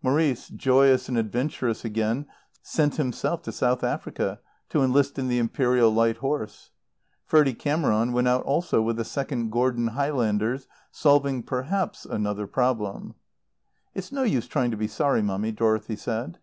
[0.00, 2.26] Maurice, joyous and adventurous again,
[2.62, 6.70] sent himself to South Africa, to enlist in the Imperial Light Horse.
[7.26, 13.16] Ferdie Cameron went out also with the Second Gordon Highlanders, solving, perhaps, another problem.
[13.92, 16.38] "It's no use trying to be sorry, Mummy," Dorothy said.